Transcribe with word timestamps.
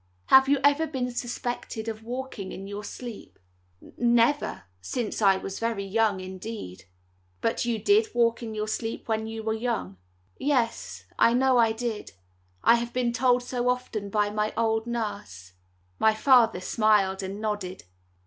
Have 0.29 0.49
you 0.49 0.57
ever 0.63 0.87
been 0.87 1.11
suspected 1.11 1.87
of 1.87 2.03
walking 2.03 2.51
in 2.51 2.65
your 2.65 2.83
sleep?" 2.83 3.37
"Never, 3.99 4.63
since 4.81 5.21
I 5.21 5.37
was 5.37 5.59
very 5.59 5.85
young 5.85 6.19
indeed." 6.19 6.85
"But 7.39 7.65
you 7.65 7.77
did 7.77 8.07
walk 8.15 8.41
in 8.41 8.55
your 8.55 8.67
sleep 8.67 9.07
when 9.07 9.27
you 9.27 9.43
were 9.43 9.53
young?" 9.53 9.97
"Yes; 10.39 11.05
I 11.19 11.35
know 11.35 11.59
I 11.59 11.71
did. 11.71 12.13
I 12.63 12.77
have 12.77 12.93
been 12.93 13.13
told 13.13 13.43
so 13.43 13.69
often 13.69 14.09
by 14.09 14.31
my 14.31 14.53
old 14.57 14.87
nurse." 14.87 15.53
My 15.99 16.15
father 16.15 16.61
smiled 16.61 17.21
and 17.21 17.39
nodded. 17.39 17.83